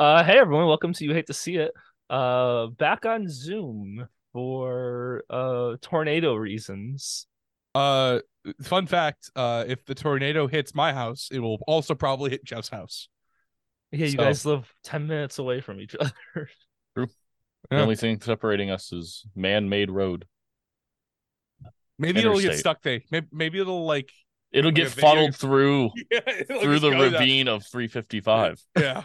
[0.00, 1.72] Uh, hey everyone, welcome to You Hate to See It.
[2.08, 7.26] Uh, back on Zoom for uh tornado reasons.
[7.74, 8.20] Uh,
[8.62, 12.70] fun fact: uh, if the tornado hits my house, it will also probably hit Jeff's
[12.70, 13.10] house.
[13.92, 16.48] Yeah, you So- guys live ten minutes away from each other.
[16.96, 17.06] The
[17.70, 17.82] Yeah.
[17.82, 20.24] only thing separating us is man-made road.
[21.98, 23.02] Maybe it'll get stuck there.
[23.10, 24.10] Maybe, maybe it'll like
[24.50, 27.12] It'll get funneled through yeah, through the go down.
[27.12, 29.04] ravine of 355 Yeah.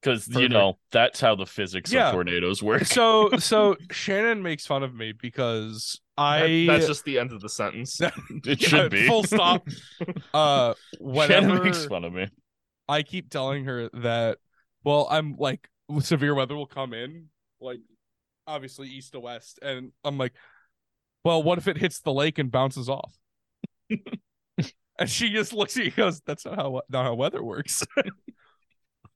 [0.00, 2.08] Because you know that's how the physics Yeah.
[2.08, 2.84] of tornadoes work.
[2.84, 7.40] So so Shannon makes fun of me because I That- that's just the end of
[7.40, 8.00] the sentence.
[8.46, 9.66] it should be full stop.
[10.34, 11.14] uh Shannon
[11.50, 12.26] whenever makes fun of me.
[12.88, 14.38] I keep telling her that
[14.84, 15.68] well I'm like
[16.00, 17.26] severe weather will come in
[17.60, 17.80] like
[18.46, 20.32] obviously east to west and I'm like
[21.24, 23.12] well what if it hits the lake and bounces off
[24.98, 27.84] and she just looks at you goes that's not how not how weather works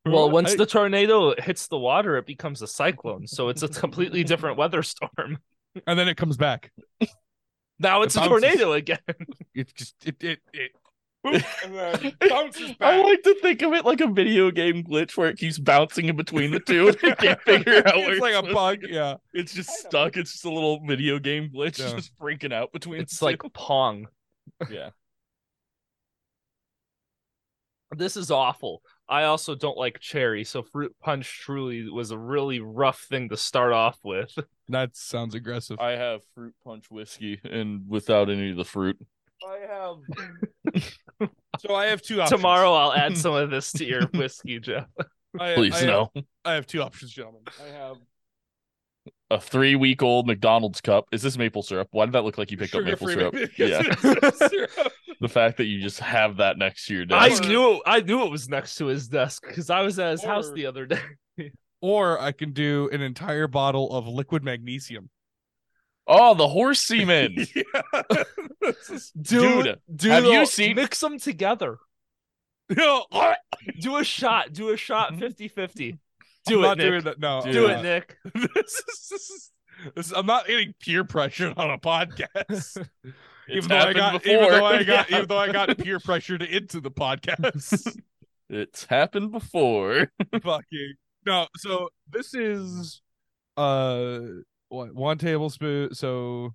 [0.05, 3.69] Well, once I- the tornado hits the water, it becomes a cyclone, so it's a
[3.69, 5.39] completely different weather storm.
[5.87, 6.71] and then it comes back
[7.79, 8.29] Now it's a bounces.
[8.43, 8.99] tornado again.
[9.55, 10.73] it just it it, it
[11.25, 15.29] and then bounces I like to think of it like a video game glitch where
[15.29, 18.33] it keeps bouncing in between the two and you can't figure out where it's like
[18.33, 20.17] a supposed- bug yeah It's just stuck.
[20.17, 21.93] It's just a little video game glitch, Yeah.
[21.95, 23.01] just freaking out between.
[23.03, 24.09] It's the like Pong.
[24.69, 24.91] yeah.
[27.97, 28.83] This is awful.
[29.13, 33.37] I also don't like cherry, so fruit punch truly was a really rough thing to
[33.37, 34.35] start off with.
[34.71, 38.97] that sounds aggressive I have fruit punch whiskey and without any of the fruit.
[39.47, 40.83] I have
[41.61, 44.87] so I have two options Tomorrow I'll add some of this to your whiskey, Jeff.
[45.39, 46.11] I, Please I have- no.
[46.47, 47.97] I have two options gentlemen I have
[49.33, 51.07] A three week old McDonald's cup.
[51.11, 51.89] Is this maple syrup?
[51.93, 53.33] Why did that look like you picked up maple syrup?
[53.33, 53.81] maple- Yeah.
[54.49, 54.71] Syrup.
[55.23, 57.23] The fact that you just have that next to your desk.
[57.23, 57.45] I desk.
[57.45, 60.51] knew I knew it was next to his desk because I was at his house
[60.51, 61.01] the other day.
[61.81, 65.09] or I can do an entire bottle of liquid magnesium.
[66.07, 67.35] Oh, the horse semen.
[67.55, 68.03] yeah.
[68.91, 71.79] Is- Dude, do have you the- seen- mix them together?
[72.77, 73.05] No,
[73.81, 74.53] Do a shot.
[74.53, 75.25] Do a shot mm-hmm.
[75.25, 75.99] 50-50.
[76.47, 76.87] Do it, not Nick.
[76.89, 77.19] doing that.
[77.21, 77.53] No, Dude.
[77.53, 77.83] Do I'm it.
[77.83, 78.17] Nick.
[78.35, 79.51] this is, this is,
[79.95, 82.87] this is- I'm not getting peer pressure on a podcast.
[83.49, 84.33] It's even though I happened got, before.
[84.37, 85.17] even though I got, Yeah.
[85.17, 87.97] even though I got peer pressured into the podcast.
[88.49, 90.13] It's happened before.
[90.43, 90.95] Fucking
[91.27, 91.49] no.
[91.57, 93.03] So this is
[93.57, 94.21] uh
[94.69, 95.93] what one tablespoon.
[95.93, 96.55] So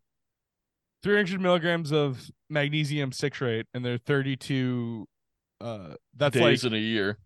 [1.04, 5.06] 300 milligrams of magnesium citrate, and they're 32.
[5.60, 7.18] Uh, that's Days like in a year.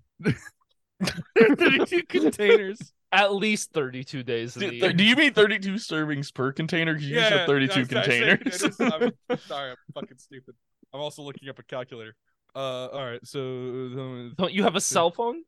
[1.38, 2.94] 32 containers.
[3.14, 6.94] At least 32 days in Do, the do you mean 32 servings per container?
[6.94, 8.64] Because you just said 32 I- I containers.
[8.80, 10.56] I'm sorry, I'm fucking stupid.
[10.94, 12.16] I'm also looking up a calculator.
[12.56, 15.44] Uh, all right, so uh, Don't you have a cell phone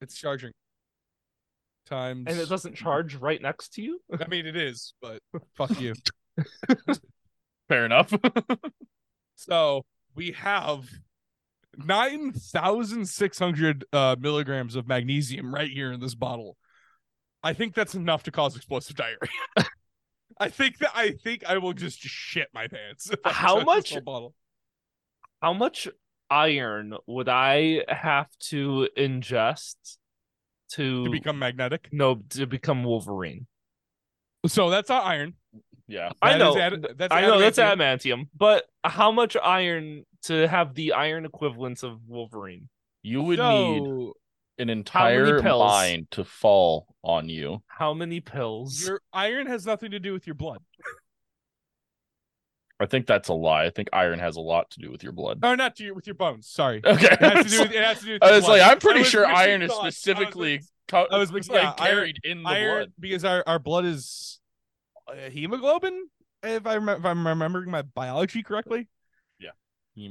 [0.00, 0.52] it's charging
[1.86, 2.24] times.
[2.28, 4.00] and it doesn't charge right next to you?
[4.18, 5.20] I mean, it is, but
[5.54, 5.94] fuck you.
[7.68, 8.12] Fair enough.
[9.36, 9.84] So
[10.14, 10.88] we have
[11.76, 16.56] nine thousand six hundred uh, milligrams of magnesium right here in this bottle.
[17.42, 19.18] I think that's enough to cause explosive diarrhea.
[20.38, 23.10] I think that I think I will just shit my pants.
[23.24, 24.34] How much- bottle.
[25.40, 25.88] How much
[26.30, 29.74] iron would I have to ingest
[30.72, 31.88] to, to become magnetic?
[31.90, 33.46] no to become Wolverine?
[34.46, 35.34] So that's not iron.
[35.88, 36.10] yeah.
[36.20, 37.76] I know, ad- that's I know that's adamantium.
[37.76, 42.68] adamantium, but how much iron to have the iron equivalents of Wolverine?
[43.02, 44.10] You would need
[44.58, 45.70] an entire pills?
[45.70, 47.62] mine to fall on you.
[47.66, 48.86] How many pills?
[48.86, 50.58] your iron has nothing to do with your blood.
[52.80, 53.64] I think that's a lie.
[53.64, 55.38] I think iron has a lot to do with your blood.
[55.44, 56.48] Or not to your, with your bones.
[56.48, 56.80] Sorry.
[56.86, 57.06] Okay.
[57.12, 58.58] It has to do with, it has to do with I was blood.
[58.58, 59.80] like, I'm pretty sure mixing iron is thoughts.
[59.82, 62.92] I was specifically co- I was mixing- like yeah, iron- carried in the iron blood.
[62.98, 64.40] because our, our blood is
[65.08, 66.08] uh, hemoglobin
[66.42, 68.88] if I remember if I'm remembering my biology correctly.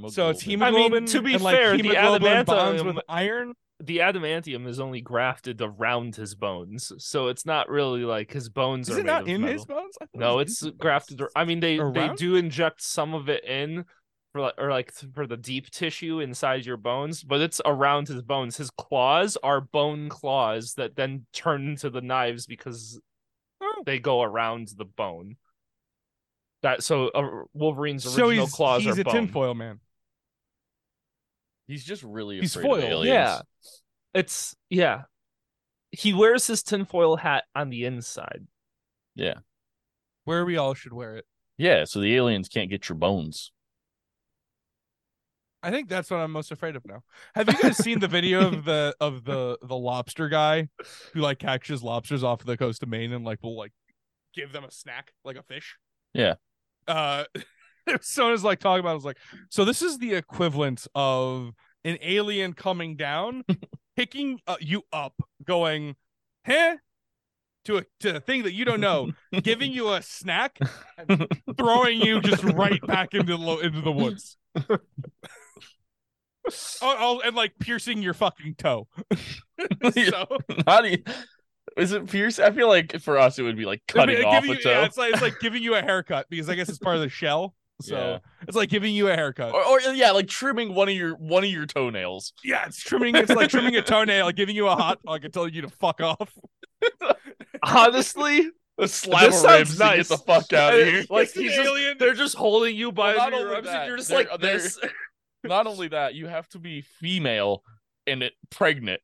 [0.10, 0.82] So it's Hemoglobin.
[0.84, 1.06] hemoglobin.
[1.08, 3.54] to be and, like, fair, the adamantium- with iron.
[3.80, 8.90] the adamantium is only grafted around his bones, so it's not really like his bones
[8.90, 9.54] Is are it made not of in metal.
[9.54, 9.96] his bones?
[10.00, 11.18] I thought it No, it's grafted.
[11.18, 11.32] bones.
[11.36, 13.86] I mean, they they do inject some of it in
[14.34, 18.22] for like or like for the deep tissue inside your bones, but it's around his
[18.22, 18.58] bones.
[18.58, 23.02] His claws are bone claws that then turn into the knives because
[23.64, 23.84] Oh.
[23.86, 25.38] they go around the bone.
[26.64, 29.14] That so uh, Wolverine's So original he's claws he's are a bone.
[29.14, 29.80] tinfoil man.
[31.68, 32.84] He's just really He's afraid of foiled.
[32.92, 33.08] aliens.
[33.08, 33.40] Yeah,
[34.14, 35.04] it's yeah.
[35.92, 38.46] He wears his tinfoil hat on the inside.
[39.16, 39.36] Yeah,
[40.26, 41.26] where we all should wear it.
[41.58, 43.52] Yeah, so the aliens can't get your bones.
[45.64, 47.04] I think that's what I'm most afraid of now.
[47.36, 50.70] Have you guys seen the video of the of the the lobster guy
[51.14, 53.72] who like catches lobsters off the coast of Maine and like will like
[54.34, 55.78] give them a snack like a fish?
[56.14, 56.36] Yeah.
[56.88, 57.26] Uh
[58.02, 59.18] someone is like talking about it, was like,
[59.50, 63.44] so this is the equivalent of an alien coming down,
[63.96, 65.14] picking uh, you up,
[65.44, 65.96] going,
[66.46, 66.78] huh?
[67.66, 69.12] To a to a thing that you don't know,
[69.44, 70.58] giving you a snack,
[70.98, 74.36] and throwing you just right back into the into the woods.
[76.82, 78.88] Oh, oh, and like piercing your fucking toe.
[79.94, 80.26] so
[80.66, 81.04] Not e-
[81.78, 82.40] is it pierce?
[82.40, 84.70] I feel like for us it would be like cutting off you- a toe.
[84.72, 87.02] yeah, it's like it's like giving you a haircut because I guess it's part of
[87.02, 87.56] the shell.
[87.82, 88.20] So Yeah.
[88.48, 89.56] it's like giving you a haircut.
[89.56, 92.32] or, or yeah, like trimming one of your one of your toenails.
[92.44, 93.16] yeah, it's trimming.
[93.16, 95.70] It's like trimming a toenail, like giving you a hot dog and telling you to
[95.70, 96.32] fuck off.
[97.64, 101.04] Honestly, A slab This of ribs to get the fuck out of here.
[101.10, 101.98] like he's just, alien.
[102.00, 104.80] they're just holding you by Well, your that, and you're just they're- like they're- this.
[105.44, 107.64] Not only that, you have to be female
[108.08, 109.02] and it pregnant.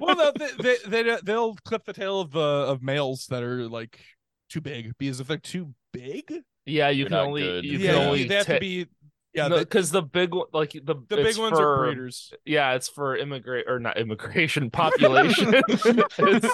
[0.00, 3.42] Well, no, they, they they uh, they'll clip the tail of the of males that
[3.42, 4.00] are like
[4.48, 6.32] too big because if they're too big,
[6.66, 7.64] Yeah, you can only good.
[7.64, 8.86] you yeah, can only they have ta- to be.
[9.32, 12.32] Yeah, no, the, because the big one, like the the big ones for, are breeders.
[12.44, 15.54] Yeah, it's for immigrate or not immigration population.
[15.68, 16.48] It's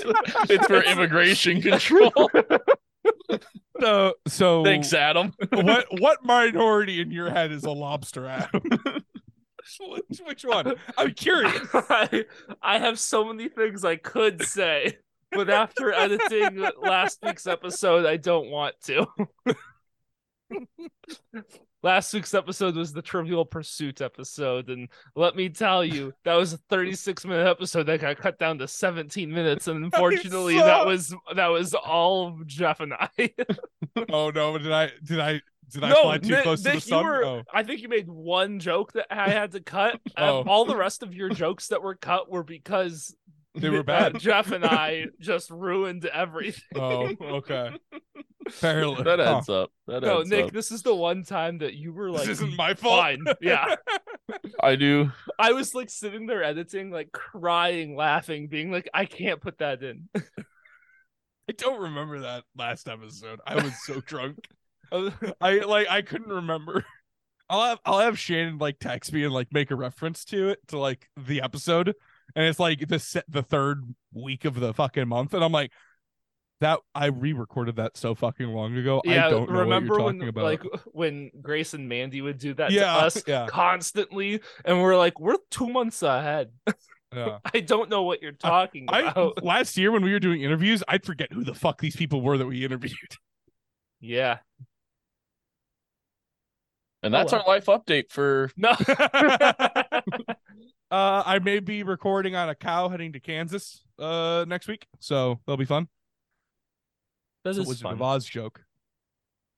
[0.51, 2.13] it's for immigration control.
[3.81, 5.33] So so Thanks, Adam.
[5.53, 8.63] what what minority in your head is a lobster, Adam?
[9.81, 10.75] which, which one?
[10.97, 11.61] I'm curious.
[11.75, 12.25] I,
[12.63, 14.99] I have so many things I could say,
[15.33, 19.07] but after editing last week's episode, I don't want to.
[21.83, 26.53] last week's episode was the Trivial Pursuit episode, and let me tell you, that was
[26.53, 31.15] a 36 minute episode that got cut down to 17 minutes, and unfortunately, that was
[31.35, 33.31] that was all Jeff and I.
[34.11, 34.59] Oh no!
[34.59, 35.41] Did I did I
[35.71, 37.05] did I no, fly too Nick, close to Nick, the sun?
[37.05, 37.25] were.
[37.25, 37.43] Oh.
[37.53, 40.01] I think you made one joke that I had to cut.
[40.17, 40.41] Oh.
[40.41, 43.15] Um, all the rest of your jokes that were cut were because
[43.55, 44.19] They were uh, bad.
[44.19, 46.63] Jeff and I just ruined everything.
[46.75, 47.71] Oh, okay.
[48.51, 48.87] Fair.
[48.95, 49.37] That huh.
[49.39, 49.71] adds up.
[49.89, 50.53] That No, adds Nick, up.
[50.53, 53.01] this is the one time that you were like, this isn't my fault.
[53.01, 53.25] fine.
[53.41, 53.75] Yeah,
[54.61, 55.11] I do.
[55.39, 59.83] I was like sitting there editing, like crying, laughing, being like, I can't put that
[59.83, 60.09] in.
[60.17, 63.41] I don't remember that last episode.
[63.47, 64.39] I was so drunk.
[65.41, 66.85] I like I couldn't remember.
[67.49, 70.59] I'll have I'll have Shannon like text me and like make a reference to it
[70.69, 71.95] to like the episode,
[72.35, 75.71] and it's like the set the third week of the fucking month, and I'm like,
[76.61, 79.01] that I re-recorded that so fucking long ago.
[79.05, 80.45] yeah, I don't remember when talking about.
[80.45, 80.63] like
[80.93, 83.47] when Grace and Mandy would do that Yeah, to us yeah.
[83.49, 86.51] constantly, and we're like, we're two months ahead.
[87.15, 87.39] yeah.
[87.55, 89.45] I don't know what you're talking I about.
[89.45, 92.39] last year when we were doing interviews, I'd forget who the fuck these people were
[92.39, 93.17] that we interviewed.
[94.01, 94.39] Yeah.
[97.03, 97.43] And Oh, that's well.
[97.43, 98.73] our life update for No.
[100.89, 105.41] Uh, I may be recording on a cow heading to Kansas uh next week, so
[105.45, 105.89] that'll be fun.
[107.43, 108.01] that It's a fun.
[108.01, 108.61] Oz joke.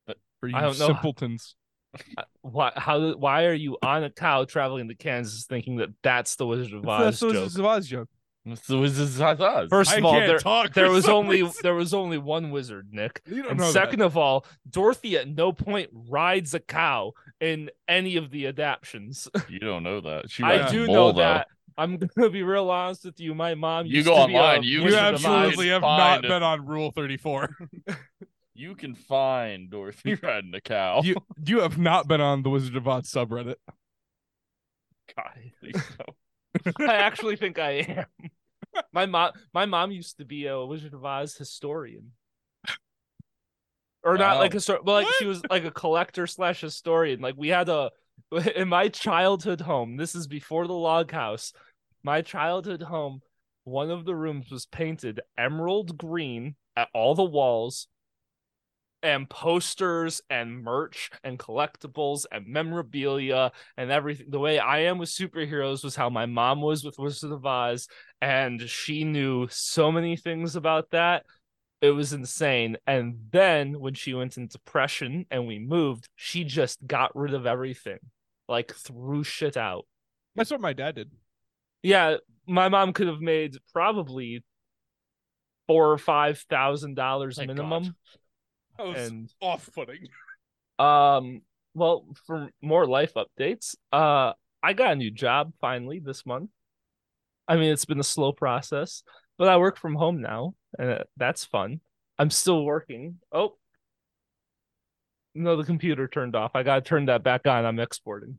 [0.07, 0.87] But for you I don't know.
[0.87, 1.55] simpletons.
[2.41, 2.73] Why?
[2.75, 3.13] How?
[3.13, 6.89] Why are you on a cow traveling to Kansas, thinking that that's the Wizard of
[6.89, 7.43] Oz That's the joke?
[7.45, 8.09] Wizard of Oz joke.
[8.67, 9.69] the Wizards of Oz.
[9.69, 11.61] First I of all, can't there talk there was only reason.
[11.63, 13.21] there was only one wizard, Nick.
[13.27, 17.71] You don't And know second of all, Dorothy at no point rides a cow in
[17.87, 19.29] any of the adaptions.
[19.49, 20.31] you don't know that.
[20.31, 21.19] She I do know though.
[21.19, 21.47] that.
[21.77, 23.35] I'm gonna be real honest with you.
[23.35, 23.87] My mom.
[23.87, 24.85] You used go to be a online, you that.
[24.85, 27.55] Wizard You absolutely have not Find- been on Rule Thirty Four.
[28.55, 31.03] You can find Dorothy riding a cow.
[31.05, 31.15] you
[31.47, 33.55] you have not been on the Wizard of Oz subreddit.
[35.17, 36.75] God, I think so.
[36.89, 38.31] I actually think I am.
[38.93, 42.11] My mom, my mom used to be a Wizard of Oz historian,
[44.15, 45.15] or not like a story, but like What?
[45.19, 47.21] she was like a collector slash historian.
[47.21, 47.91] Like we had a
[48.57, 49.97] in my childhood home.
[49.97, 51.53] This is before the log house.
[52.03, 53.21] My childhood home.
[53.65, 57.87] One of the rooms was painted emerald green at all the walls,
[59.03, 64.27] and posters and merch and collectibles and memorabilia and everything.
[64.31, 67.89] The way I am with superheroes was how my mom was with Wizard of Oz,
[68.21, 71.25] and she knew so many things about that.
[71.81, 72.77] It was insane.
[72.87, 77.47] And then when she went into depression and we moved, she just got rid of
[77.47, 77.99] everything,
[78.49, 79.87] like threw shit out.
[80.35, 81.11] That's what my dad did.
[81.83, 82.17] Yeah,
[82.47, 84.43] my mom could have made probably
[85.69, 87.95] four or five thousand dollars Thank minimum.
[88.77, 90.09] That was And off-putting.
[90.81, 91.43] Um,
[91.75, 94.33] well, for more life updates, uh,
[94.63, 96.51] I got a new job finally this month.
[97.49, 99.03] I mean, it's been a slow process,
[99.39, 101.81] but I work from home now, and uh, that's fun.
[102.19, 103.17] I'm still working.
[103.33, 103.57] Oh,
[105.35, 106.51] no, the computer turned off.
[106.55, 107.65] I gotta turn that back on.
[107.65, 108.39] I'm exporting.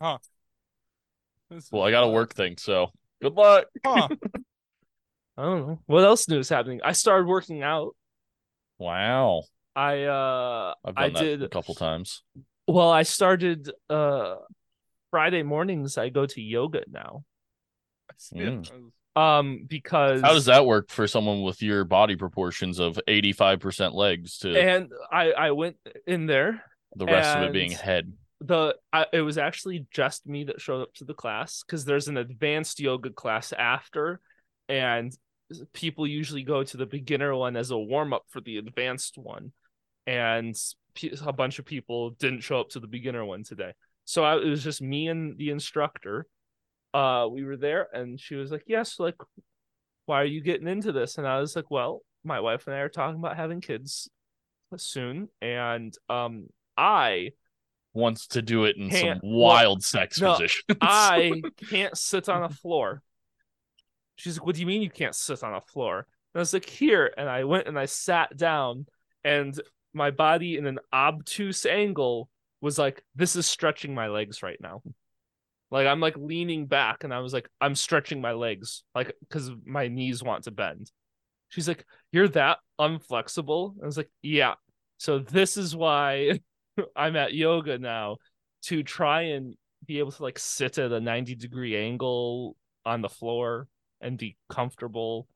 [1.48, 2.90] This Well, I got a work thing, so
[3.22, 3.66] good luck.
[3.84, 4.08] Huh.
[5.38, 6.80] I don't know what else new is happening.
[6.82, 7.94] I started working out.
[8.78, 12.22] Wow, I uh I've done I that did a couple times.
[12.66, 12.90] well.
[12.90, 14.36] I started uh
[15.10, 15.98] Friday mornings.
[15.98, 17.22] I go to yoga now.
[18.32, 18.60] Yeah.
[19.16, 23.94] Um, because How does that work for someone with your body proportions of eighty-five percent
[23.94, 26.62] legs to And I I went in there.
[26.94, 28.12] the rest of it being head?
[28.42, 32.08] the I, it was actually just me that showed up to the class because there's
[32.08, 34.20] an advanced yoga class after
[34.68, 35.16] and
[35.72, 39.52] people usually go to the beginner one as a warm up for the advanced one
[40.06, 40.54] and
[41.24, 43.72] a bunch of people didn't show up to the beginner one today
[44.04, 46.26] so I, it was just me and the instructor
[46.96, 49.16] uh we were there and she was like yes like
[50.06, 52.78] why are you getting into this and i was like well my wife and i
[52.78, 54.08] are talking about having kids
[54.76, 57.30] soon and um i
[57.96, 60.64] Wants to do it in some wild sex no, positions.
[60.82, 63.00] I can't sit on a floor.
[64.16, 66.00] She's like, What do you mean you can't sit on a floor?
[66.00, 67.14] And I was like, Here.
[67.16, 68.84] And I went and I sat down,
[69.24, 69.58] and
[69.94, 72.28] my body in an obtuse angle
[72.60, 74.82] was like, This is stretching my legs right now.
[75.70, 79.50] Like, I'm like leaning back, and I was like, I'm stretching my legs, like, because
[79.64, 80.90] my knees want to bend.
[81.48, 83.74] She's like, You're that unflexible?
[83.82, 84.54] I was like, Yeah.
[84.98, 86.40] So this is why
[86.96, 88.16] I'm at yoga now
[88.64, 89.54] to try and
[89.84, 93.68] be able to like sit at a 90 degree angle on the floor
[94.00, 95.28] and be comfortable,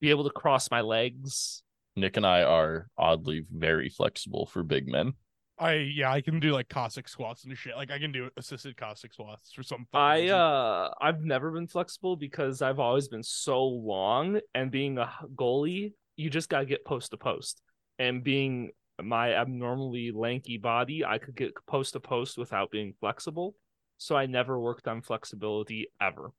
[0.00, 1.62] be able to cross my legs.
[1.94, 5.14] Nick and I are oddly very flexible for big men.
[5.58, 7.76] I yeah, I can do like Cossack squats and shit.
[7.76, 9.86] Like I can do assisted Cossack squats for some.
[9.92, 10.36] I reason.
[10.36, 15.94] uh I've never been flexible because I've always been so long and being a goalie,
[16.16, 17.62] you just got to get post to post.
[17.98, 18.72] And being
[19.02, 23.54] my abnormally lanky body, I could get post to post without being flexible.
[23.98, 26.32] So I never worked on flexibility ever.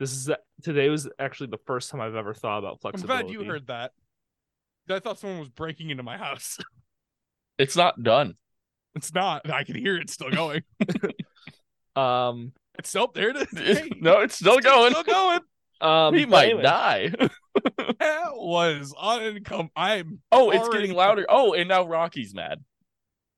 [0.00, 0.30] This is
[0.62, 3.20] today was actually the first time I've ever thought about flexibility.
[3.20, 3.92] I'm glad you heard that.
[4.90, 6.58] I thought someone was breaking into my house.
[7.62, 8.34] It's not done.
[8.94, 9.48] It's not.
[9.48, 10.62] I can hear it still going.
[11.94, 13.30] Um, It's still there.
[13.36, 13.78] It is.
[13.78, 14.92] Hey, no, it's still going.
[14.92, 15.40] Still going.
[15.82, 17.12] um, he might anyway, die.
[17.98, 19.68] That was uncom.
[19.76, 21.26] I'm Oh, it's getting louder.
[21.28, 22.64] Oh, and now Rocky's mad.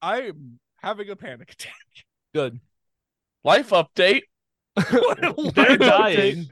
[0.00, 1.74] I'm having a panic attack.
[2.32, 2.60] Good.
[3.42, 4.22] Life update.
[4.76, 6.46] They're dying.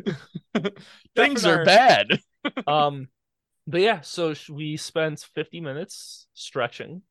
[1.15, 2.21] Things are bad.
[2.67, 3.07] um
[3.69, 7.03] but yeah so we spent 50 minutes stretching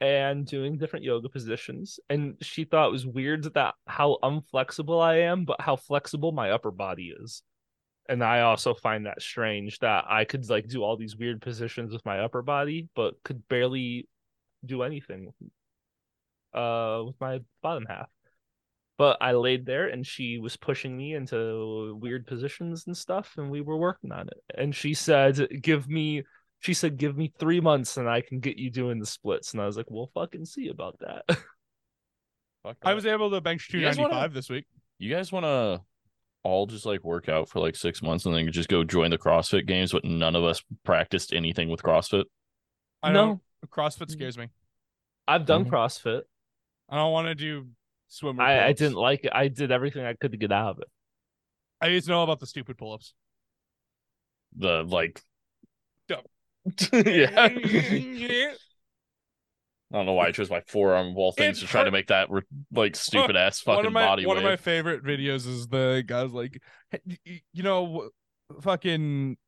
[0.00, 1.98] and doing different yoga positions.
[2.08, 6.50] And she thought it was weird that how unflexible i am but how flexible my
[6.50, 7.42] upper body is.
[8.08, 11.92] And i also find that strange that i could like do all these weird positions
[11.92, 14.08] with my upper body but could barely
[14.64, 15.32] do anything
[16.54, 18.08] uh with my bottom half.
[18.98, 23.48] But I laid there and she was pushing me into weird positions and stuff, and
[23.48, 24.42] we were working on it.
[24.56, 26.24] And she said, Give me,
[26.60, 29.52] she said, Give me three months and I can get you doing the splits.
[29.52, 31.24] And I was like, We'll fucking see about that.
[32.82, 34.66] I was able to bench 295 this week.
[34.98, 35.80] You guys want to
[36.42, 39.18] all just like work out for like six months and then just go join the
[39.18, 42.24] CrossFit games, but none of us practiced anything with CrossFit?
[43.02, 43.40] I No.
[43.62, 43.70] don't.
[43.70, 44.48] CrossFit scares me.
[45.26, 45.70] I've done Mhm.
[45.70, 46.22] CrossFit.
[46.88, 47.68] I don't want to do
[48.08, 48.42] swimmer.
[48.42, 49.32] I, I didn't like it.
[49.34, 50.88] I did everything I could to get out of it.
[51.80, 53.14] I just know about the stupid pull-ups.
[54.56, 55.22] The like,
[56.92, 57.48] Yeah.
[59.90, 62.08] I don't know why I chose my forearm wall things It to try to make
[62.08, 62.28] that
[62.72, 64.44] like stupid ass one fucking of my body one weight.
[64.44, 66.60] of my favorite videos is the guys like,
[66.90, 67.00] "Hey,
[67.54, 68.10] you know,
[68.60, 69.38] fucking,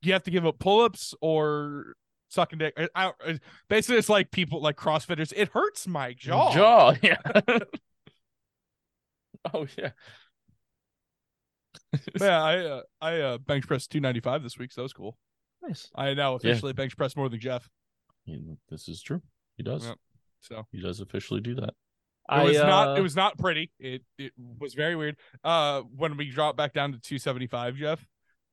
[0.00, 1.96] you have to give up pull-ups or
[2.30, 2.74] sucking dick.
[2.94, 5.34] I, I, basically, it's like people like CrossFitters.
[5.36, 6.54] It hurts my jaw.
[6.54, 7.18] Jaw, yeah.
[9.52, 9.90] oh yeah.
[12.18, 15.18] yeah, I uh, I uh, bench press 295 this week, so that was cool.
[15.62, 15.90] Nice.
[15.94, 17.68] I now officially bench press more than Jeff.
[18.24, 19.20] He- this is true.
[19.56, 19.86] He does.
[19.86, 19.96] Yep.
[20.40, 21.68] So He does officially do that.
[21.70, 21.74] It
[22.28, 22.88] I, was not.
[22.88, 23.72] uh, It was not pretty.
[23.80, 25.16] It it was very weird.
[25.42, 28.04] Uh, when we dropped back down to two seventy five, Jeff.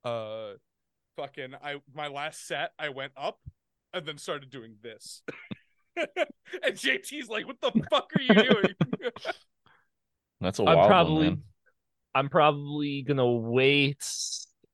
[0.04, 0.54] Uh,
[1.16, 1.54] fucking.
[1.62, 3.38] I my last set, I went up,
[3.94, 5.22] and then started doing this.
[5.96, 8.74] and JT's like, "What the fuck are you doing?"
[10.40, 11.42] That's a I'm probably one, man.
[12.14, 14.02] I'm probably gonna wait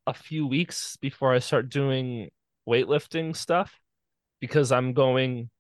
[0.07, 2.31] a few weeks before I start doing
[2.69, 3.79] weightlifting stuff
[4.41, 5.51] because I'm going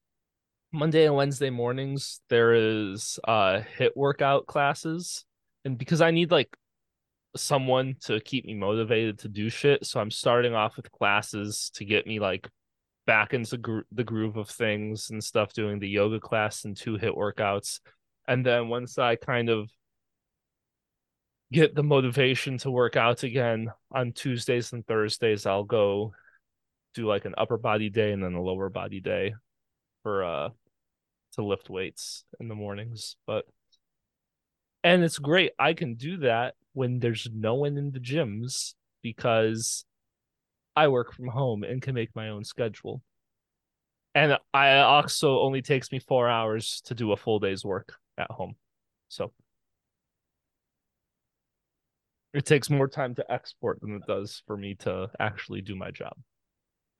[0.72, 5.24] Monday and Wednesday mornings there is uh HIIT workout classes.
[5.64, 6.54] And because I need like
[7.36, 11.84] someone to keep me motivated to do shit so I'm starting off with classes to
[11.84, 12.48] get me like
[13.06, 17.16] back into the groove of things and stuff doing the yoga class and two HIIT
[17.16, 17.80] workouts.
[18.26, 19.70] And then once I kind of
[21.54, 25.46] get the motivation to work out again on Tuesdays and Thursdays.
[25.46, 26.12] I'll go
[26.94, 29.34] do like an upper body day and then a lower body day
[30.02, 30.48] for uh
[31.32, 33.16] to lift weights in the mornings.
[33.26, 33.46] But
[34.82, 35.52] and it's great.
[35.58, 39.84] I can do that when there's no one in the gyms because
[40.76, 43.00] I work from home and can make my own schedule.
[44.14, 48.30] And I also only takes me four hours to do a full day's work at
[48.30, 48.56] home.
[49.08, 49.32] So
[52.34, 55.90] it takes more time to export than it does for me to actually do my
[55.90, 56.12] job.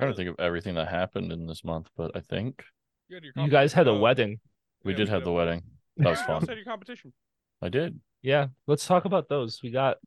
[0.00, 2.64] I trying to think of everything that happened in this month, but I think
[3.08, 4.40] You, had your You guys had a competition, wedding.
[4.84, 5.26] we yeah, did have did.
[5.26, 5.62] the wedding.
[5.98, 6.30] That was fun.
[6.36, 7.12] also had your competition.
[7.60, 8.00] I did.
[8.22, 9.60] Yeah, let's talk about those.
[9.62, 9.98] We got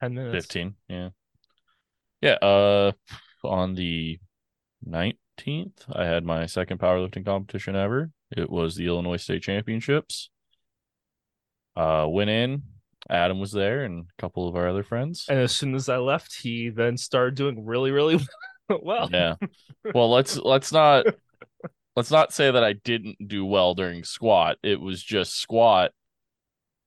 [0.00, 0.34] 10 minutes.
[0.46, 1.08] 15 yeah
[2.20, 2.92] yeah uh
[3.44, 4.18] on the
[4.86, 10.30] 19th i had my second powerlifting competition ever it was the illinois state championships
[11.76, 12.62] uh went in
[13.10, 15.26] adam was there and a couple of our other friends.
[15.28, 18.18] And as soon as I left, he then started doing really, really
[18.82, 19.08] well.
[19.12, 19.34] yeah.
[19.94, 21.04] Well let's let's not
[21.94, 24.56] let's not say that i didn't do well during squat.
[24.62, 25.90] It was just squat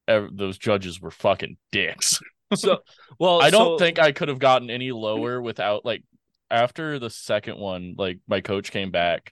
[0.08, 2.20] ev- those judges were fucking dicks.
[2.56, 2.80] So,
[3.20, 6.04] well, I don't so- think I could have gotten any lower without like
[6.50, 9.32] after the second one, like my coach came back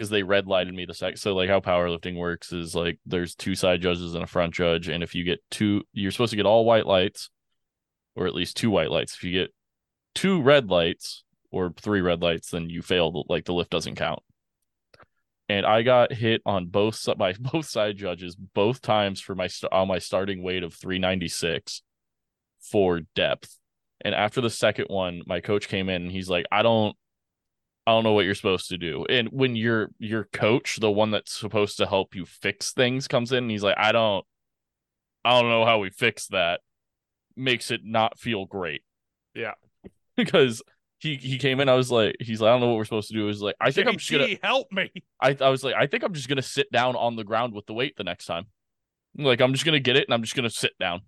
[0.00, 1.18] because they red lighted me the second.
[1.18, 4.88] So like how powerlifting works is like there's two side judges and a front judge,
[4.88, 7.28] and if you get two, you're supposed to get all white lights,
[8.16, 9.14] or at least two white lights.
[9.14, 9.52] If you get
[10.14, 13.26] two red lights or three red lights, then you fail.
[13.28, 14.20] Like the lift doesn't count.
[15.50, 19.86] And I got hit on both by both side judges both times for my on
[19.86, 21.82] my starting weight of 396
[22.58, 23.54] for depth.
[24.00, 26.96] And after the second one, my coach came in and he's like, I don't
[27.90, 29.04] I don't know what you're supposed to do.
[29.06, 33.32] And when your your coach, the one that's supposed to help you fix things, comes
[33.32, 34.24] in and he's like, I don't
[35.24, 36.60] I don't know how we fix that.
[37.36, 38.82] Makes it not feel great.
[39.34, 39.54] Yeah.
[40.16, 40.62] because
[40.98, 43.08] he he came in, I was like, he's like, I don't know what we're supposed
[43.08, 43.26] to do.
[43.26, 44.92] He's like, I think I'm just gonna help me.
[45.20, 47.66] I, I was like, I think I'm just gonna sit down on the ground with
[47.66, 48.46] the weight the next time.
[49.16, 51.00] Like I'm just gonna get it and I'm just gonna sit down.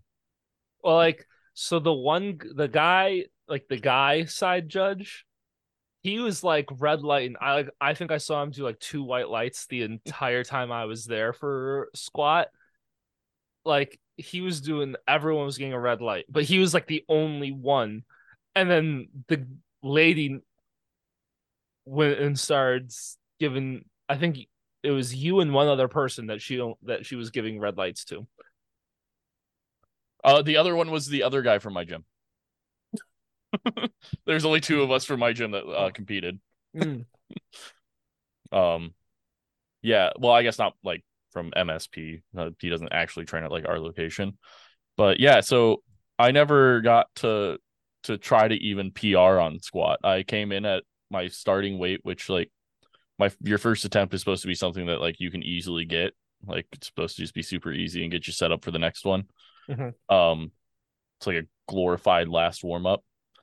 [0.83, 5.25] Well, like, so the one, the guy, like the guy side judge,
[6.03, 9.05] he was like red light and I I think I saw him do like two
[9.05, 12.49] white lights the entire time I was there for squat.
[13.65, 17.05] Like he was doing, everyone was getting a red light, but he was like the
[17.09, 18.03] only one.
[18.55, 19.47] And then the
[19.83, 20.41] lady
[21.85, 22.93] went and started
[23.39, 23.85] giving.
[24.09, 24.39] I think
[24.83, 28.05] it was you and one other person that she that she was giving red lights
[28.07, 28.27] to.
[30.25, 32.05] Uh, the other one was the other guy from my gym.
[34.27, 36.41] There's only two of us from my gym that uh, competed.
[38.51, 38.95] Um,
[39.83, 40.11] yeah.
[40.19, 42.23] Well, I guess not like from MSP.
[42.37, 44.39] Uh, he doesn't actually train at like our location,
[44.97, 45.41] but yeah.
[45.41, 45.83] So
[46.19, 47.59] I never got to
[48.05, 50.01] to try to even PR on squat.
[50.05, 52.51] I came in at my starting weight, which like
[53.19, 56.13] my your first attempt is supposed to be something that like you can easily get.
[56.47, 58.79] Like it's supposed to just be super easy and get you set up for the
[58.79, 59.25] next one.
[59.69, 59.95] Mhm.
[60.09, 60.51] Um,
[61.19, 63.03] it's like a glorified last warm up.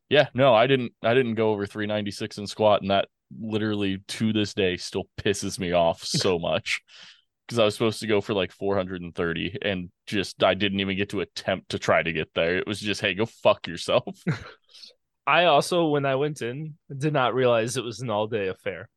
[0.10, 0.94] Yeah, no, I didn't.
[1.04, 3.08] I didn't go over 396 in squat, and that
[3.40, 6.82] literally to this day still pisses me off so much
[7.48, 11.10] because I was supposed to go for like 430 and just I didn't even get
[11.10, 12.58] to attempt to try to get there.
[12.58, 14.18] It was just, hey, go fuck yourself.
[15.28, 18.90] I also, when I went in, did not realize it was an all day affair.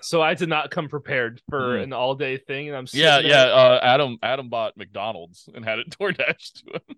[0.00, 1.82] so I did not come prepared for Hmm.
[1.84, 3.42] an all day thing, and I'm yeah, there- yeah.
[3.44, 6.96] Uh, Adam Adam bought McDonald's and had it DoorDash to him.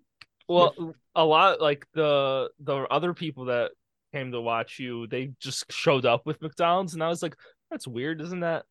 [0.49, 3.71] Well, a lot like the the other people that
[4.13, 7.35] came to watch you, they just showed up with McDonald's, and I was like,
[7.69, 8.65] that's weird, isn't that?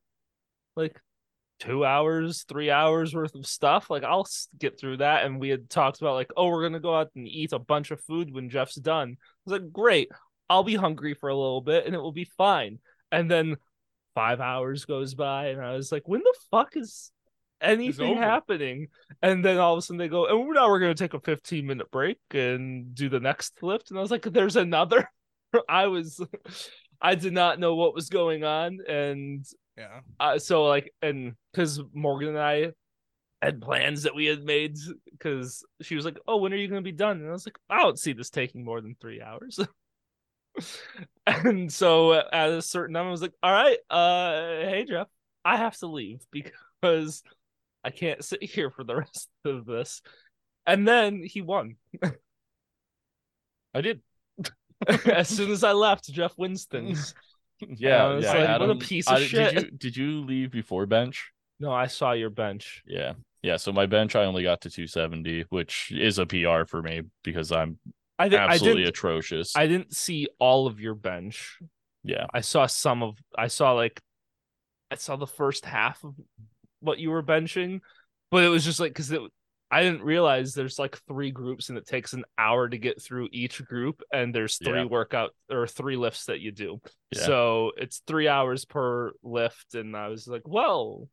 [0.76, 1.00] Like
[1.60, 3.90] two hours, three hours worth of stuff.
[3.90, 4.26] Like I'll
[4.58, 5.24] get through that.
[5.24, 7.90] And we had talked about like, oh, we're gonna go out and eat a bunch
[7.90, 9.16] of food when Jeff's done.
[9.18, 10.10] I was like, great,
[10.50, 12.80] I'll be hungry for a little bit, and it will be fine.
[13.12, 13.56] And then
[14.14, 17.12] five hours goes by, and I was like, when the fuck is
[17.60, 18.88] anything happening?
[19.22, 21.66] And then all of a sudden they go, and now we're gonna take a 15
[21.66, 23.90] minute break and do the next lift.
[23.90, 25.08] And I was like, there's another.
[25.68, 26.20] I was,
[27.00, 29.44] I did not know what was going on, and
[29.76, 30.00] Yeah.
[30.20, 32.72] uh, so like, and because Morgan and I
[33.40, 34.76] had plans that we had made,
[35.10, 37.58] because she was like, "Oh, when are you gonna be done?" And I was like,
[37.70, 39.58] "I don't see this taking more than three hours."
[41.26, 45.08] and so at a certain time, I was like, "All right, uh, hey Jeff,
[45.44, 47.22] I have to leave because
[47.84, 50.02] I can't sit here for the rest of this."
[50.66, 51.76] And then he won.
[53.74, 54.00] I did.
[55.06, 57.14] as soon as I left, Jeff wins things.
[57.60, 58.32] Yeah, I yeah.
[58.52, 59.52] like, what a piece of I- shit.
[59.54, 61.32] Did you did you leave before bench?
[61.58, 62.84] No, I saw your bench.
[62.86, 63.14] Yeah.
[63.42, 67.02] Yeah, so my bench I only got to 270, which is a PR for me
[67.24, 67.80] because I'm
[68.16, 68.90] I, I absolutely didn't.
[68.90, 69.56] atrocious.
[69.56, 71.58] I didn't see all of your bench.
[72.04, 72.26] yeah.
[72.32, 73.16] I saw some of.
[73.36, 74.00] I saw like,
[74.92, 76.14] I saw the first half of
[76.80, 77.80] what you were benching,
[78.30, 79.20] but it was just like because it.
[79.70, 83.28] I didn't realize there's like three groups and it takes an hour to get through
[83.32, 84.84] each group, and there's three Yeah.
[84.86, 86.80] workout or three lifts that you do.
[87.10, 87.20] Yeah.
[87.20, 91.08] So it's three hours per lift, and I was like, well.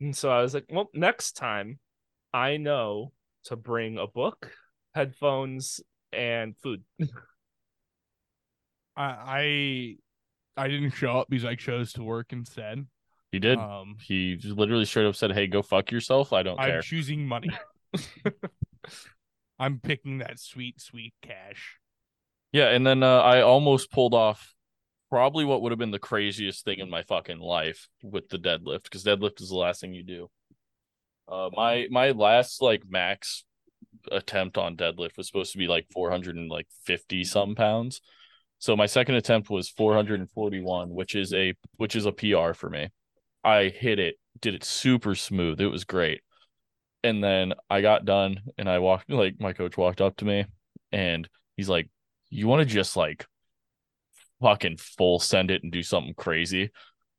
[0.00, 1.80] And so I was like, well, next time,
[2.32, 3.10] I know
[3.46, 4.52] to bring a book,
[4.94, 5.80] headphones,
[6.12, 6.84] and food.
[8.96, 9.96] I
[10.56, 12.86] I I didn't show up because I chose to work instead.
[13.32, 13.58] He did.
[13.58, 16.32] Um, he just literally straight up said, "Hey, go fuck yourself.
[16.32, 17.50] I don't I'm care." choosing money.
[19.58, 21.78] I'm picking that sweet, sweet cash.
[22.52, 24.54] Yeah, and then uh, I almost pulled off
[25.10, 28.84] probably what would have been the craziest thing in my fucking life with the deadlift
[28.84, 30.30] because deadlift is the last thing you do.
[31.26, 33.44] Uh, my my last like max
[34.10, 38.00] attempt on deadlift was supposed to be like 450 some pounds.
[38.58, 42.88] So my second attempt was 441, which is a which is a PR for me.
[43.48, 45.60] I hit it, did it super smooth.
[45.60, 46.20] It was great.
[47.02, 50.44] And then I got done and I walked like my coach walked up to me
[50.92, 51.88] and he's like,
[52.28, 53.26] You want to just like
[54.42, 56.70] fucking full send it and do something crazy?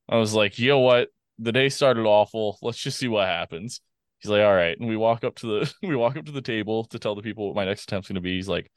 [0.08, 1.10] I was like, you know what?
[1.40, 2.60] The day started awful.
[2.62, 3.82] Let's just see what happens.
[4.20, 4.78] He's like, all right.
[4.78, 7.24] And we walk up to the we walk up to the table to tell the
[7.24, 8.36] people what my next attempt's gonna be.
[8.36, 8.72] He's like,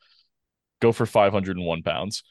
[0.81, 2.23] go for 501 pounds.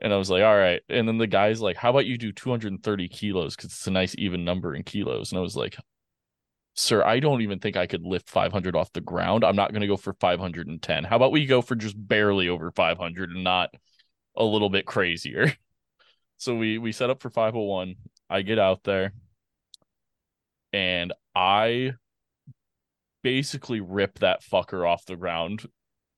[0.00, 0.80] And I was like, all right.
[0.88, 3.54] And then the guy's like, how about you do 230 kilos?
[3.56, 5.30] Because it's a nice even number in kilos.
[5.30, 5.76] And I was like,
[6.74, 9.44] sir, I don't even think I could lift 500 off the ground.
[9.44, 11.04] I'm not going to go for 510.
[11.04, 13.70] How about we go for just barely over 500 and not
[14.36, 15.52] a little bit crazier?
[16.38, 17.96] So we we set up for 501.
[18.30, 19.12] I get out there
[20.72, 21.92] and I
[23.22, 25.66] basically rip that fucker off the ground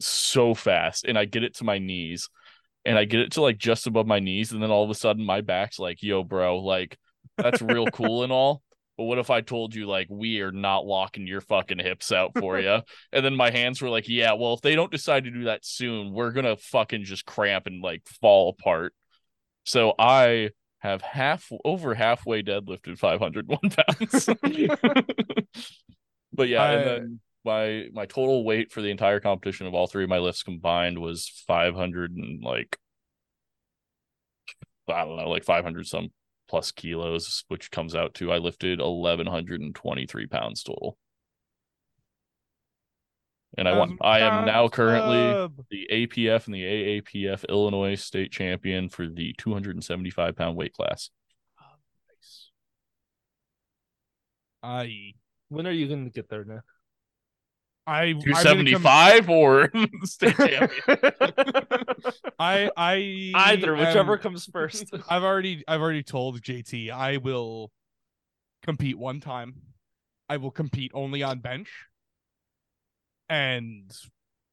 [0.01, 2.29] so fast and I get it to my knees
[2.85, 4.95] and I get it to like just above my knees and then all of a
[4.95, 6.99] sudden my back's like, "Yo, bro, like
[7.37, 8.62] that's real cool and all."
[8.99, 12.33] But what if I told you like we are not locking your fucking hips out
[12.38, 12.81] for you?
[13.12, 15.64] and then my hands were like, yeah, well, if they don't decide to do that
[15.64, 18.95] soon, we're gonna fucking just cramp and like fall apart.
[19.64, 24.27] So I have half over halfway deadlifted 501 pounds.
[26.33, 29.87] but yeah, I- and then my my total weight for the entire competition of all
[29.87, 32.78] three of my lifts combined was 500 and like
[34.88, 36.09] I don't know, like 500 some
[36.48, 40.98] plus kilos, which comes out to I lifted 1123 pounds total.
[43.59, 43.98] And I won.
[44.00, 45.64] I am now currently Club.
[45.70, 51.11] the APF and the AAPF Illinois state champion for the 275 pound weight class.
[51.61, 51.64] Oh,
[54.62, 55.12] I
[55.50, 56.62] When are you going to get there, Nick?
[57.87, 59.71] I I'm gonna come- 275 or
[60.05, 60.73] state champion?
[62.38, 64.92] I I Either, whichever am- comes first.
[65.09, 67.71] I've already I've already told JT I will
[68.62, 69.55] compete one time.
[70.29, 71.68] I will compete only on bench
[73.29, 73.90] and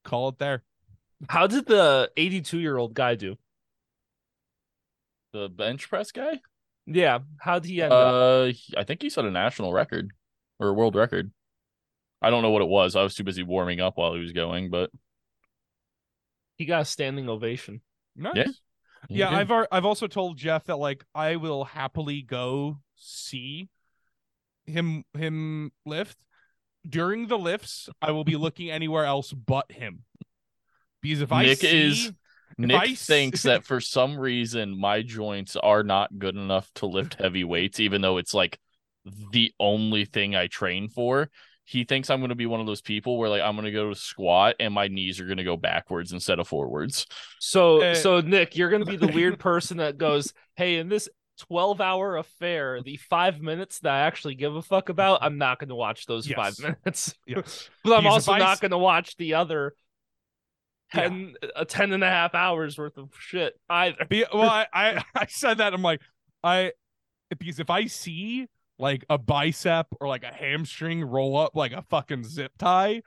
[0.04, 0.64] call it there.
[1.30, 3.38] How did the 82 year old guy do?
[5.32, 6.40] the bench press guy?
[6.88, 8.14] Yeah, how'd he end up?
[8.16, 10.12] Uh, he- I think he set a national record
[10.60, 11.32] or a world record.
[12.22, 12.96] I don't know what it was.
[12.96, 14.90] I was too busy warming up while he was going, but
[16.58, 17.82] He got a standing ovation.
[18.16, 18.36] Nice.
[18.36, 18.46] Yeah.
[19.08, 19.30] Yeah.
[19.30, 23.70] I've ar- I've also told Jeff that like I will happily go see
[24.66, 26.18] him him lift.
[26.88, 30.04] During the lifts, I will be looking anywhere else but him.
[31.02, 32.12] Because if I Nick see is
[32.58, 36.86] Nick I s- thinks that for some reason my joints are not good enough to
[36.86, 38.60] lift heavy weights, even though it's like
[39.32, 41.30] the only thing I train for.
[41.70, 43.72] He thinks I'm going to be one of those people where like I'm going to
[43.72, 47.06] go to squat and my knees are going to go backwards instead of forwards.
[47.40, 50.90] So, Uh, so Nick, you're going to be the weird person that goes, "Hey, in
[50.90, 51.08] this
[51.42, 55.60] 12 hour affair, the five minutes that I actually give a fuck about, I'm not
[55.60, 56.36] going to watch those Yes.
[56.36, 57.14] five minutes.
[57.28, 57.70] Yes.
[57.84, 59.76] but I'm Because if also I not going to watch the other
[60.96, 61.04] Yeah.
[61.04, 64.06] 10, a 10 and a half hours worth of shit either.
[64.10, 66.02] Be, well, I, I I said that I'm like
[66.44, 66.72] I
[67.38, 68.48] because if I see
[68.80, 73.02] like a bicep or like a hamstring roll up like a fucking zip tie,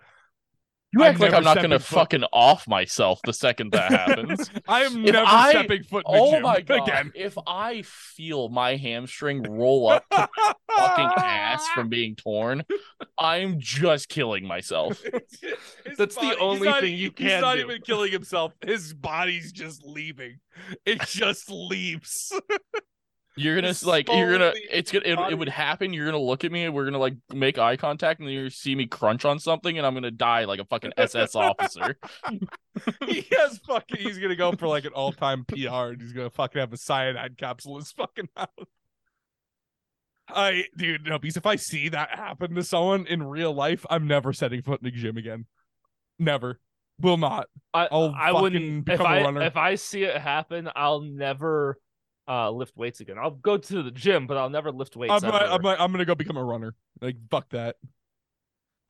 [0.92, 4.50] You I'm act like I'm not to foot- fucking off myself the second that happens.
[4.68, 6.86] I am If never I- stepping foot in the oh gym my god!
[6.88, 7.12] again.
[7.14, 10.28] If I feel my hamstring roll up to
[10.76, 12.64] fucking ass from being torn,
[13.18, 15.00] I'm just killing myself.
[15.86, 17.62] His That's the body- he's only not- thing you He's can not do.
[17.62, 18.52] even killing himself.
[18.64, 20.38] His body's just leaving.
[20.84, 22.30] It just leaves.
[23.36, 25.94] You're gonna like you're gonna it's gonna it, it would happen.
[25.94, 28.50] You're gonna look at me and we're gonna like make eye contact and then you
[28.50, 31.96] see me crunch on something and I'm gonna die like a fucking SS officer.
[33.06, 34.00] he has fucking.
[34.00, 37.36] He's gonna go for like an all-time PR, and he's gonna fucking have a cyanide
[37.36, 38.48] capsule in his fucking mouth.
[40.28, 44.06] I, dude, no, because if I see that happen to someone in real life, I'm
[44.06, 45.46] never setting foot in a gym again.
[46.18, 46.60] Never,
[46.98, 47.48] will not.
[47.74, 49.42] I I'll I fucking wouldn't if I, runner.
[49.42, 51.78] if I see it happen, I'll never
[52.28, 53.16] uh lift weights again.
[53.18, 55.12] I'll go to the gym, but I'll never lift weights.
[55.12, 55.36] I'm, ever.
[55.38, 56.74] I'm, I'm gonna go become a runner.
[57.00, 57.76] Like fuck that.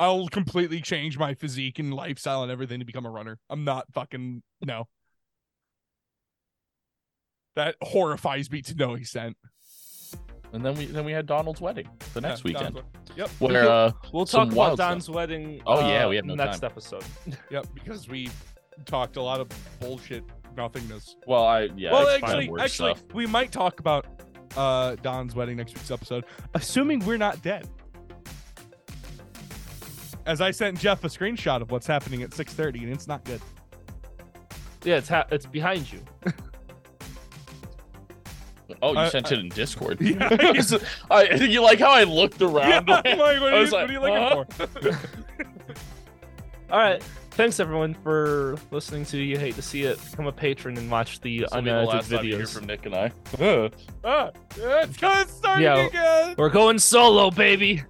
[0.01, 3.39] I'll completely change my physique and lifestyle and everything to become a runner.
[3.49, 4.89] I'm not fucking no.
[7.57, 9.37] That horrifies me to no extent.
[10.53, 12.75] And then we then we had Donald's wedding the next Yeah, weekend.
[12.77, 13.29] Don's- Yep.
[13.41, 15.61] Where uh We'll talk about wild Don's wedding.
[15.67, 16.71] Oh, yeah, uh, we have no next time.
[16.71, 17.05] episode.
[17.51, 18.31] Yep, because we
[18.87, 19.49] talked a lot of
[19.81, 20.25] bullshit
[20.57, 21.17] nothingness.
[21.27, 23.03] well I yeah well, actually, actually, stuff.
[23.15, 24.07] we might talk about
[24.57, 27.69] uh Don's wedding next week's episode, assuming we're not dead.
[30.27, 33.41] As I sent Jeff a screenshot of what's happening at 6:30, and it's not good.
[34.85, 36.01] Yeah, it's ha- it's behind you.
[38.81, 40.01] Oh, you I- sent it in Discord.
[40.01, 40.29] Yeah.
[41.11, 42.91] I, you like how I looked around?
[42.91, 44.45] I'm like, what, I are was you, like, what are you looking huh?
[44.67, 45.22] for?
[46.73, 47.03] All right.
[47.33, 49.99] Thanks everyone for listening to You Hate to See It.
[50.11, 52.45] Become a patron and watch the This will be the unedited last time you hear
[52.47, 52.55] videos.
[52.55, 53.13] from Nick and I.
[54.05, 55.87] ah, it's gonna start Yeah.
[55.87, 56.35] again.
[56.39, 57.83] We're going solo, baby.